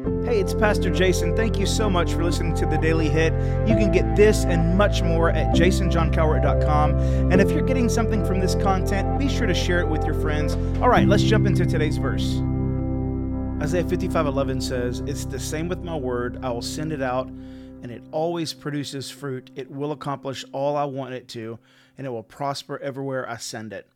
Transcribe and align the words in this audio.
Hey, 0.00 0.40
it's 0.40 0.54
Pastor 0.54 0.88
Jason. 0.88 1.36
Thank 1.36 1.58
you 1.58 1.66
so 1.66 1.90
much 1.90 2.14
for 2.14 2.24
listening 2.24 2.54
to 2.54 2.64
the 2.64 2.78
Daily 2.78 3.10
Hit. 3.10 3.34
You 3.68 3.74
can 3.74 3.92
get 3.92 4.16
this 4.16 4.44
and 4.44 4.78
much 4.78 5.02
more 5.02 5.28
at 5.28 5.54
jasonjohncowart.com. 5.54 6.98
And 7.30 7.38
if 7.38 7.50
you're 7.50 7.66
getting 7.66 7.90
something 7.90 8.24
from 8.24 8.40
this 8.40 8.54
content, 8.54 9.18
be 9.18 9.28
sure 9.28 9.46
to 9.46 9.52
share 9.52 9.80
it 9.80 9.88
with 9.88 10.02
your 10.06 10.14
friends. 10.14 10.54
All 10.80 10.88
right, 10.88 11.06
let's 11.06 11.22
jump 11.22 11.46
into 11.46 11.66
today's 11.66 11.98
verse. 11.98 12.40
Isaiah 13.62 13.84
55:11 13.84 14.62
says, 14.62 15.00
"It's 15.00 15.26
the 15.26 15.38
same 15.38 15.68
with 15.68 15.84
my 15.84 15.96
word. 15.96 16.38
I 16.42 16.50
will 16.50 16.62
send 16.62 16.92
it 16.92 17.02
out, 17.02 17.28
and 17.28 17.90
it 17.90 18.02
always 18.10 18.54
produces 18.54 19.10
fruit. 19.10 19.50
It 19.54 19.70
will 19.70 19.92
accomplish 19.92 20.46
all 20.52 20.78
I 20.78 20.84
want 20.84 21.12
it 21.12 21.28
to, 21.28 21.58
and 21.98 22.06
it 22.06 22.10
will 22.10 22.22
prosper 22.22 22.78
everywhere 22.78 23.28
I 23.28 23.36
send 23.36 23.74
it." 23.74 23.86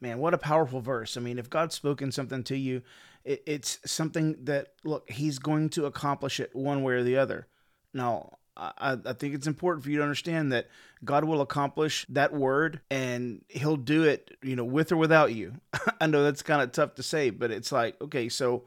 Man, 0.00 0.20
what 0.20 0.32
a 0.32 0.38
powerful 0.38 0.80
verse. 0.80 1.18
I 1.18 1.20
mean, 1.20 1.38
if 1.38 1.50
God's 1.50 1.74
spoken 1.74 2.12
something 2.12 2.42
to 2.44 2.56
you, 2.56 2.80
it, 3.24 3.42
it's 3.46 3.78
something 3.84 4.36
that 4.44 4.74
look 4.84 5.10
he's 5.10 5.38
going 5.38 5.68
to 5.70 5.86
accomplish 5.86 6.40
it 6.40 6.54
one 6.54 6.82
way 6.82 6.94
or 6.94 7.02
the 7.02 7.16
other 7.16 7.46
now 7.92 8.38
I, 8.60 8.98
I 9.04 9.12
think 9.14 9.34
it's 9.34 9.46
important 9.46 9.84
for 9.84 9.90
you 9.90 9.98
to 9.98 10.02
understand 10.02 10.52
that 10.52 10.68
God 11.02 11.24
will 11.24 11.40
accomplish 11.40 12.04
that 12.10 12.32
word 12.32 12.80
and 12.90 13.42
he'll 13.48 13.76
do 13.76 14.04
it, 14.04 14.36
you 14.42 14.54
know, 14.54 14.64
with 14.64 14.92
or 14.92 14.96
without 14.96 15.32
you. 15.32 15.54
I 16.00 16.06
know 16.06 16.22
that's 16.22 16.42
kind 16.42 16.60
of 16.60 16.72
tough 16.72 16.94
to 16.96 17.02
say, 17.02 17.30
but 17.30 17.50
it's 17.50 17.72
like, 17.72 18.00
okay, 18.02 18.28
so 18.28 18.64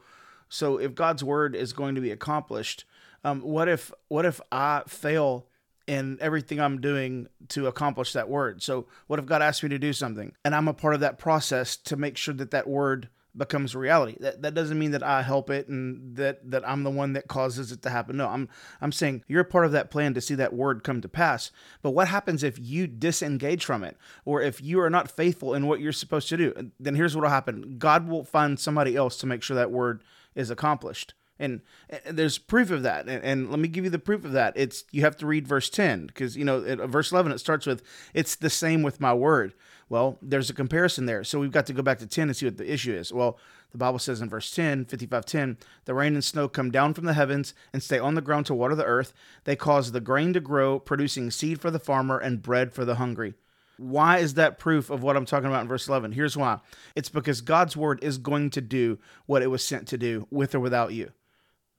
so 0.48 0.78
if 0.78 0.94
God's 0.94 1.24
word 1.24 1.54
is 1.54 1.72
going 1.72 1.94
to 1.94 2.00
be 2.00 2.10
accomplished, 2.10 2.84
um, 3.24 3.40
what 3.40 3.68
if 3.68 3.92
what 4.08 4.24
if 4.24 4.40
I 4.50 4.82
fail 4.88 5.46
in 5.86 6.18
everything 6.20 6.60
I'm 6.60 6.80
doing 6.80 7.28
to 7.50 7.66
accomplish 7.66 8.14
that 8.14 8.28
word? 8.28 8.62
So 8.62 8.86
what 9.06 9.18
if 9.18 9.26
God 9.26 9.42
asks 9.42 9.62
me 9.62 9.68
to 9.68 9.78
do 9.78 9.92
something 9.92 10.32
and 10.44 10.54
I'm 10.54 10.68
a 10.68 10.74
part 10.74 10.94
of 10.94 11.00
that 11.00 11.18
process 11.18 11.76
to 11.76 11.96
make 11.96 12.16
sure 12.16 12.34
that 12.34 12.50
that 12.50 12.66
word 12.66 13.08
becomes 13.36 13.74
reality. 13.74 14.16
That 14.20 14.42
that 14.42 14.54
doesn't 14.54 14.78
mean 14.78 14.92
that 14.92 15.02
I 15.02 15.22
help 15.22 15.50
it 15.50 15.68
and 15.68 16.16
that 16.16 16.50
that 16.50 16.66
I'm 16.68 16.82
the 16.82 16.90
one 16.90 17.12
that 17.14 17.28
causes 17.28 17.72
it 17.72 17.82
to 17.82 17.90
happen. 17.90 18.16
No, 18.16 18.28
I'm 18.28 18.48
I'm 18.80 18.92
saying 18.92 19.24
you're 19.26 19.44
part 19.44 19.66
of 19.66 19.72
that 19.72 19.90
plan 19.90 20.14
to 20.14 20.20
see 20.20 20.34
that 20.36 20.52
word 20.52 20.84
come 20.84 21.00
to 21.00 21.08
pass. 21.08 21.50
But 21.82 21.90
what 21.90 22.08
happens 22.08 22.42
if 22.42 22.58
you 22.58 22.86
disengage 22.86 23.64
from 23.64 23.84
it 23.84 23.96
or 24.24 24.42
if 24.42 24.62
you 24.62 24.80
are 24.80 24.90
not 24.90 25.10
faithful 25.10 25.54
in 25.54 25.66
what 25.66 25.80
you're 25.80 25.92
supposed 25.92 26.28
to 26.28 26.36
do? 26.36 26.70
Then 26.78 26.94
here's 26.94 27.16
what 27.16 27.22
will 27.22 27.30
happen. 27.30 27.76
God 27.78 28.08
will 28.08 28.24
find 28.24 28.58
somebody 28.58 28.96
else 28.96 29.16
to 29.18 29.26
make 29.26 29.42
sure 29.42 29.56
that 29.56 29.70
word 29.70 30.02
is 30.34 30.50
accomplished. 30.50 31.14
And, 31.38 31.62
and 31.90 32.16
there's 32.16 32.38
proof 32.38 32.70
of 32.70 32.82
that. 32.84 33.08
And, 33.08 33.24
and, 33.24 33.50
let 33.50 33.58
me 33.58 33.68
give 33.68 33.84
you 33.84 33.90
the 33.90 33.98
proof 33.98 34.24
of 34.24 34.32
that. 34.32 34.52
It's 34.56 34.84
you 34.92 35.00
have 35.02 35.16
to 35.16 35.26
read 35.26 35.48
verse 35.48 35.68
10 35.68 36.06
because 36.06 36.36
you 36.36 36.44
know 36.44 36.64
at 36.64 36.78
verse 36.88 37.10
11 37.10 37.32
it 37.32 37.38
starts 37.38 37.66
with 37.66 37.82
it's 38.12 38.36
the 38.36 38.50
same 38.50 38.82
with 38.82 39.00
my 39.00 39.12
word. 39.12 39.52
Well, 39.88 40.18
there's 40.22 40.48
a 40.48 40.54
comparison 40.54 41.06
there. 41.06 41.24
So 41.24 41.38
we've 41.40 41.50
got 41.50 41.66
to 41.66 41.72
go 41.72 41.82
back 41.82 41.98
to 41.98 42.06
10 42.06 42.28
and 42.28 42.36
see 42.36 42.46
what 42.46 42.56
the 42.56 42.72
issue 42.72 42.94
is. 42.94 43.12
Well, 43.12 43.38
the 43.74 43.78
Bible 43.78 43.98
says 43.98 44.20
in 44.20 44.28
verse 44.28 44.54
10, 44.54 44.84
55:10, 44.84 45.56
the 45.84 45.94
rain 45.94 46.14
and 46.14 46.22
snow 46.22 46.48
come 46.48 46.70
down 46.70 46.94
from 46.94 47.06
the 47.06 47.14
heavens 47.14 47.54
and 47.72 47.82
stay 47.82 47.98
on 47.98 48.14
the 48.14 48.22
ground 48.22 48.46
to 48.46 48.54
water 48.54 48.76
the 48.76 48.84
earth. 48.84 49.12
They 49.42 49.56
cause 49.56 49.90
the 49.90 50.00
grain 50.00 50.32
to 50.34 50.40
grow, 50.40 50.78
producing 50.78 51.32
seed 51.32 51.60
for 51.60 51.72
the 51.72 51.80
farmer 51.80 52.16
and 52.16 52.40
bread 52.40 52.72
for 52.72 52.84
the 52.84 52.94
hungry. 52.94 53.34
Why 53.76 54.18
is 54.18 54.34
that 54.34 54.60
proof 54.60 54.90
of 54.90 55.02
what 55.02 55.16
I'm 55.16 55.26
talking 55.26 55.48
about 55.48 55.62
in 55.62 55.68
verse 55.68 55.88
11? 55.88 56.12
Here's 56.12 56.36
why. 56.36 56.60
It's 56.94 57.08
because 57.08 57.40
God's 57.40 57.76
word 57.76 57.98
is 58.02 58.18
going 58.18 58.50
to 58.50 58.60
do 58.60 58.98
what 59.26 59.42
it 59.42 59.48
was 59.48 59.64
sent 59.64 59.88
to 59.88 59.98
do 59.98 60.28
with 60.30 60.54
or 60.54 60.60
without 60.60 60.92
you. 60.92 61.10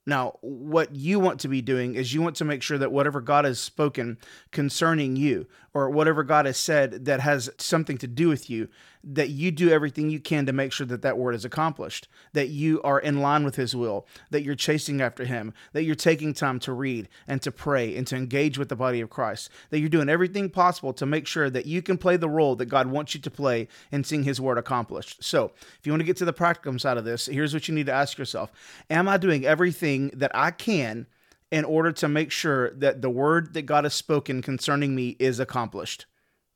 Now, 0.06 0.38
what 0.42 0.96
you 0.96 1.20
want 1.20 1.40
to 1.42 1.48
be 1.48 1.62
doing 1.62 1.96
is 1.96 2.14
you 2.14 2.22
want 2.22 2.36
to 2.38 2.46
make 2.46 2.62
sure 2.62 2.78
that 2.78 2.92
whatever 2.92 3.22
God 3.22 3.46
has 3.46 3.60
spoken 3.60 4.18
concerning 4.52 5.16
you, 5.16 5.48
or 5.74 5.90
whatever 5.90 6.24
God 6.24 6.46
has 6.46 6.58
said 6.58 7.06
that 7.06 7.20
has 7.20 7.50
something 7.58 7.98
to 7.98 8.08
do 8.08 8.30
with 8.30 8.50
you, 8.50 8.70
that 9.06 9.30
you 9.30 9.52
do 9.52 9.70
everything 9.70 10.10
you 10.10 10.20
can 10.20 10.46
to 10.48 10.54
make 10.54 10.72
sure 10.72 10.88
that 10.88 11.04
that 11.04 11.18
word 11.18 11.36
is 11.36 11.46
accomplished, 11.46 12.08
that 12.34 12.50
you 12.50 12.82
are 12.82 13.00
in 13.00 13.22
line 13.22 13.44
with 13.44 13.56
His 13.56 13.76
will, 13.76 14.08
that 14.32 14.44
you're 14.44 14.56
chasing 14.56 15.00
after 15.00 15.26
Him, 15.26 15.54
that 15.74 15.84
you're 15.84 15.96
taking 15.96 16.34
time 16.34 16.60
to 16.60 16.74
read 16.74 17.08
and 17.28 17.42
to 17.44 17.52
pray 17.52 17.96
and 17.96 18.08
to 18.08 18.16
engage 18.16 18.58
with 18.58 18.70
the 18.70 18.76
body 18.76 19.02
of 19.02 19.10
Christ, 19.10 19.50
that 19.70 19.80
you're 19.80 19.90
doing 19.90 20.10
everything 20.10 20.50
possible 20.50 20.92
to 20.94 21.06
make 21.06 21.28
sure 21.28 21.50
that 21.50 21.68
you 21.68 21.82
can 21.82 21.98
play 21.98 22.18
the 22.18 22.30
role 22.30 22.56
that 22.56 22.66
God 22.66 22.88
wants 22.88 23.14
you 23.14 23.22
to 23.22 23.32
play 23.32 23.68
in 23.92 24.04
seeing 24.04 24.24
His 24.24 24.42
word 24.42 24.58
accomplished. 24.58 25.24
So, 25.24 25.52
if 25.80 25.82
you 25.84 25.92
want 25.92 26.02
to 26.02 26.06
get 26.06 26.18
to 26.18 26.26
the 26.26 26.34
practicum 26.34 26.82
side 26.82 26.98
of 26.98 27.06
this, 27.06 27.28
here's 27.28 27.54
what 27.54 27.68
you 27.68 27.76
need 27.76 27.86
to 27.86 27.94
ask 27.94 28.18
yourself 28.18 28.52
Am 28.90 29.08
I 29.08 29.18
doing 29.18 29.46
everything 29.46 30.12
that 30.16 30.32
I 30.34 30.52
can? 30.52 31.08
in 31.52 31.64
order 31.64 31.92
to 31.92 32.08
make 32.08 32.32
sure 32.32 32.72
that 32.72 33.02
the 33.04 33.10
word 33.10 33.54
that 33.54 33.62
God 33.62 33.84
has 33.86 33.94
spoken 33.94 34.42
concerning 34.42 34.96
me 34.96 35.16
is 35.20 35.40
accomplished? 35.40 36.06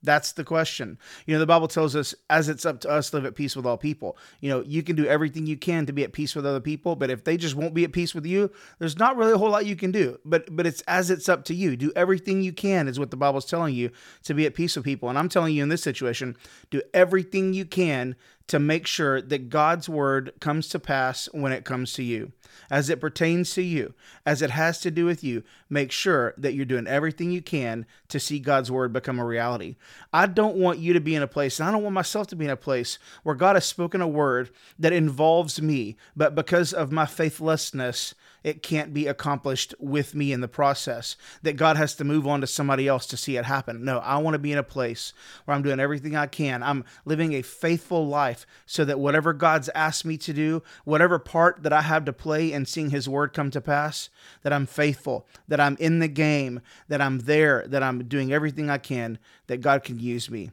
That's 0.01 0.31
the 0.31 0.45
question. 0.45 0.97
You 1.25 1.33
know, 1.33 1.39
the 1.39 1.45
Bible 1.45 1.67
tells 1.67 1.93
us, 1.93 2.15
as 2.29 2.47
it's 2.47 2.65
up 2.65 2.79
to 2.81 2.89
us, 2.89 3.13
live 3.13 3.25
at 3.25 3.35
peace 3.35 3.55
with 3.55 3.65
all 3.65 3.77
people. 3.77 4.17
You 4.39 4.49
know, 4.49 4.61
you 4.61 4.81
can 4.81 4.95
do 4.95 5.05
everything 5.05 5.45
you 5.45 5.57
can 5.57 5.85
to 5.87 5.93
be 5.93 6.03
at 6.03 6.13
peace 6.13 6.35
with 6.35 6.45
other 6.45 6.61
people, 6.61 6.95
but 6.95 7.09
if 7.09 7.25
they 7.25 7.35
just 7.35 7.55
won't 7.55 7.73
be 7.73 7.83
at 7.83 7.91
peace 7.91 8.15
with 8.15 8.25
you, 8.25 8.49
there's 8.79 8.97
not 8.97 9.17
really 9.17 9.33
a 9.33 9.37
whole 9.37 9.49
lot 9.49 9.65
you 9.65 9.75
can 9.75 9.91
do. 9.91 10.17
But 10.23 10.55
but 10.55 10.65
it's 10.65 10.81
as 10.81 11.09
it's 11.09 11.27
up 11.27 11.43
to 11.45 11.53
you. 11.53 11.75
Do 11.75 11.91
everything 11.97 12.41
you 12.41 12.53
can 12.53 12.87
is 12.87 12.97
what 12.97 13.11
the 13.11 13.17
Bible's 13.17 13.45
telling 13.45 13.75
you 13.75 13.91
to 14.23 14.33
be 14.33 14.45
at 14.45 14.55
peace 14.55 14.75
with 14.77 14.85
people. 14.85 15.09
And 15.09 15.17
I'm 15.17 15.29
telling 15.29 15.53
you 15.53 15.63
in 15.63 15.69
this 15.69 15.83
situation, 15.83 16.37
do 16.69 16.81
everything 16.93 17.53
you 17.53 17.65
can 17.65 18.15
to 18.49 18.59
make 18.59 18.87
sure 18.87 19.21
that 19.21 19.49
God's 19.49 19.87
word 19.87 20.33
comes 20.39 20.67
to 20.69 20.79
pass 20.79 21.29
when 21.31 21.51
it 21.51 21.65
comes 21.65 21.93
to 21.93 22.03
you. 22.03 22.31
As 22.71 22.89
it 22.89 22.99
pertains 22.99 23.53
to 23.53 23.61
you, 23.61 23.93
as 24.25 24.41
it 24.41 24.49
has 24.49 24.79
to 24.81 24.91
do 24.91 25.05
with 25.05 25.23
you, 25.23 25.43
make 25.69 25.91
sure 25.91 26.33
that 26.35 26.55
you're 26.55 26.65
doing 26.65 26.87
everything 26.87 27.31
you 27.31 27.43
can 27.43 27.85
to 28.07 28.19
see 28.19 28.39
God's 28.39 28.71
word 28.71 28.91
become 28.91 29.19
a 29.19 29.25
reality. 29.25 29.75
I 30.11 30.25
don't 30.25 30.57
want 30.57 30.79
you 30.79 30.93
to 30.93 30.99
be 30.99 31.13
in 31.13 31.21
a 31.21 31.27
place, 31.27 31.59
and 31.59 31.69
I 31.69 31.71
don't 31.71 31.83
want 31.83 31.93
myself 31.93 32.25
to 32.27 32.35
be 32.35 32.45
in 32.45 32.51
a 32.51 32.57
place 32.57 32.97
where 33.21 33.35
God 33.35 33.55
has 33.55 33.65
spoken 33.65 34.01
a 34.01 34.07
word 34.07 34.49
that 34.79 34.93
involves 34.93 35.61
me, 35.61 35.95
but 36.15 36.33
because 36.33 36.73
of 36.73 36.91
my 36.91 37.05
faithlessness, 37.05 38.15
it 38.43 38.63
can't 38.63 38.93
be 38.93 39.07
accomplished 39.07 39.73
with 39.79 40.15
me 40.15 40.31
in 40.31 40.41
the 40.41 40.47
process, 40.47 41.15
that 41.41 41.57
God 41.57 41.77
has 41.77 41.95
to 41.95 42.03
move 42.03 42.27
on 42.27 42.41
to 42.41 42.47
somebody 42.47 42.87
else 42.87 43.05
to 43.07 43.17
see 43.17 43.37
it 43.37 43.45
happen. 43.45 43.83
No, 43.83 43.99
I 43.99 44.17
want 44.17 44.35
to 44.35 44.39
be 44.39 44.51
in 44.51 44.57
a 44.57 44.63
place 44.63 45.13
where 45.45 45.55
I'm 45.55 45.63
doing 45.63 45.79
everything 45.79 46.15
I 46.15 46.27
can. 46.27 46.63
I'm 46.63 46.85
living 47.05 47.33
a 47.33 47.41
faithful 47.41 48.07
life 48.07 48.45
so 48.65 48.85
that 48.85 48.99
whatever 48.99 49.33
God's 49.33 49.69
asked 49.75 50.05
me 50.05 50.17
to 50.19 50.33
do, 50.33 50.63
whatever 50.83 51.19
part 51.19 51.63
that 51.63 51.73
I 51.73 51.81
have 51.81 52.05
to 52.05 52.13
play 52.13 52.51
in 52.51 52.65
seeing 52.65 52.89
His 52.89 53.09
word 53.09 53.33
come 53.33 53.51
to 53.51 53.61
pass, 53.61 54.09
that 54.43 54.53
I'm 54.53 54.65
faithful, 54.65 55.27
that 55.47 55.59
I'm 55.59 55.77
in 55.79 55.99
the 55.99 56.07
game, 56.07 56.61
that 56.87 57.01
I'm 57.01 57.19
there, 57.19 57.65
that 57.67 57.83
I'm 57.83 58.05
doing 58.05 58.31
everything 58.31 58.69
I 58.69 58.77
can, 58.77 59.19
that 59.47 59.61
God 59.61 59.83
can 59.83 59.99
use 59.99 60.29
me. 60.29 60.51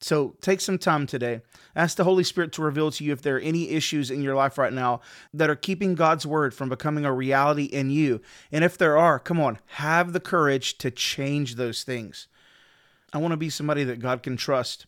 So 0.00 0.36
take 0.40 0.60
some 0.60 0.78
time 0.78 1.06
today. 1.06 1.40
Ask 1.74 1.96
the 1.96 2.04
Holy 2.04 2.24
Spirit 2.24 2.52
to 2.52 2.62
reveal 2.62 2.90
to 2.90 3.04
you 3.04 3.12
if 3.12 3.22
there 3.22 3.36
are 3.36 3.40
any 3.40 3.70
issues 3.70 4.10
in 4.10 4.22
your 4.22 4.34
life 4.34 4.58
right 4.58 4.72
now 4.72 5.00
that 5.32 5.50
are 5.50 5.56
keeping 5.56 5.94
God's 5.94 6.26
word 6.26 6.54
from 6.54 6.68
becoming 6.68 7.04
a 7.04 7.12
reality 7.12 7.64
in 7.64 7.90
you. 7.90 8.20
And 8.52 8.62
if 8.62 8.76
there 8.76 8.98
are, 8.98 9.18
come 9.18 9.40
on, 9.40 9.58
have 9.66 10.12
the 10.12 10.20
courage 10.20 10.78
to 10.78 10.90
change 10.90 11.54
those 11.54 11.82
things. 11.82 12.28
I 13.12 13.18
want 13.18 13.32
to 13.32 13.38
be 13.38 13.50
somebody 13.50 13.84
that 13.84 14.00
God 14.00 14.22
can 14.22 14.36
trust. 14.36 14.86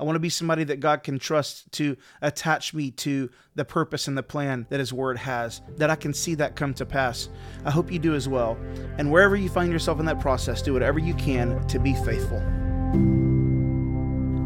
I 0.00 0.04
want 0.04 0.16
to 0.16 0.20
be 0.20 0.28
somebody 0.28 0.64
that 0.64 0.80
God 0.80 1.02
can 1.02 1.18
trust 1.18 1.70
to 1.72 1.96
attach 2.22 2.72
me 2.72 2.90
to 2.92 3.30
the 3.56 3.64
purpose 3.64 4.06
and 4.06 4.16
the 4.16 4.22
plan 4.22 4.66
that 4.70 4.78
His 4.78 4.92
Word 4.92 5.18
has, 5.18 5.60
that 5.76 5.90
I 5.90 5.96
can 5.96 6.14
see 6.14 6.36
that 6.36 6.54
come 6.54 6.72
to 6.74 6.86
pass. 6.86 7.28
I 7.64 7.70
hope 7.72 7.90
you 7.90 7.98
do 7.98 8.14
as 8.14 8.28
well. 8.28 8.56
And 8.96 9.10
wherever 9.10 9.34
you 9.34 9.48
find 9.48 9.72
yourself 9.72 9.98
in 9.98 10.06
that 10.06 10.20
process, 10.20 10.62
do 10.62 10.72
whatever 10.72 11.00
you 11.00 11.14
can 11.14 11.66
to 11.66 11.80
be 11.80 11.94
faithful. 11.94 13.27